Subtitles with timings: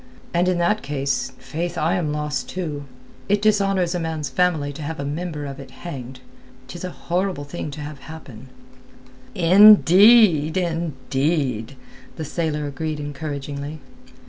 [0.33, 2.85] And in that case, faith, I am lost too.
[3.29, 6.21] It dishonours a man's family to have a member of it hanged.
[6.67, 8.47] 'Tis a horrible thing to have happen."
[9.35, 11.75] "Indeed, indeed!"
[12.15, 13.79] the sailor agreed encouragingly.